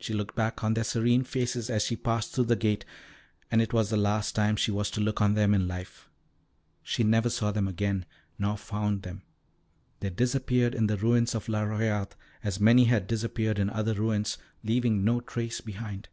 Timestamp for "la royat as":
11.48-12.58